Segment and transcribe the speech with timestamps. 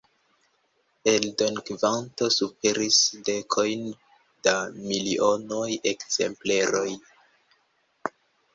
[1.11, 2.97] Eldonkvanto superis
[3.29, 3.85] dekojn
[4.49, 4.57] da
[4.89, 6.89] milionoj ekzempleroj.